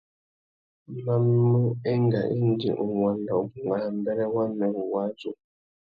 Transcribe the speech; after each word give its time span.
Ma 1.03 1.15
mú 1.23 1.35
enga 1.91 2.21
indi 2.39 2.69
nʼwanda 2.79 3.31
ubungana 3.41 3.87
mbêrê 3.97 4.25
wamê 4.35 4.67
wuwadjú. 4.75 5.31